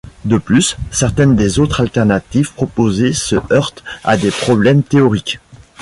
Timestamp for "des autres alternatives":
1.35-2.51